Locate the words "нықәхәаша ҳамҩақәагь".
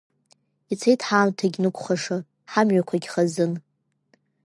1.63-3.07